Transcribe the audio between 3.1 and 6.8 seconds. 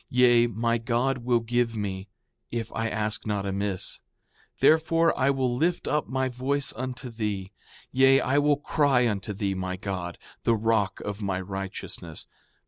not amiss; therefore I will lift up my voice